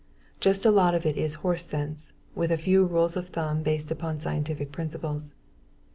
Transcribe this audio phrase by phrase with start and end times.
[0.39, 3.91] Just a lot of it is "horse sense", with a few rules of thumb based
[3.91, 5.35] upon scientific principles.